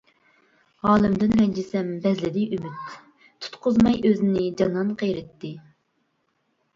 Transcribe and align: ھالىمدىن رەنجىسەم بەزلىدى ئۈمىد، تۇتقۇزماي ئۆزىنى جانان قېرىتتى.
ھالىمدىن 0.85 1.33
رەنجىسەم 1.41 1.91
بەزلىدى 2.05 2.45
ئۈمىد، 2.57 2.95
تۇتقۇزماي 3.47 3.99
ئۆزىنى 4.09 4.47
جانان 4.63 4.89
قېرىتتى. 5.03 5.53